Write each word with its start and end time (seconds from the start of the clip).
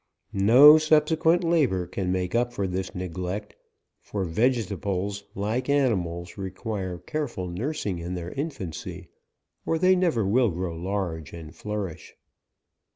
No 0.33 0.77
subse 0.77 1.15
quent 1.15 1.43
labour 1.43 1.85
can 1.85 2.11
make 2.11 2.33
up 2.33 2.51
for 2.53 2.65
this 2.65 2.95
neglect; 2.95 3.55
for 3.99 4.23
vegetables, 4.25 5.25
like 5.35 5.69
animals, 5.69 6.39
require 6.39 6.97
careful 6.97 7.47
nursing 7.47 7.99
in 7.99 8.15
their 8.15 8.31
infancy, 8.31 9.09
or 9.63 9.77
they 9.77 9.95
never 9.95 10.25
will 10.25 10.49
grow 10.49 10.75
large 10.75 11.33
and 11.33 11.53
flourish. 11.55 12.15